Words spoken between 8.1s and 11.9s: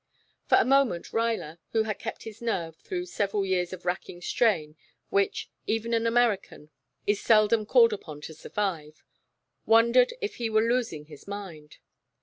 to survive, wondered if he were losing his mind.